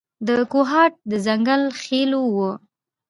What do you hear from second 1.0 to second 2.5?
د ځنګل خېلو و.